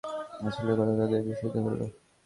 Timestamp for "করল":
1.65-1.81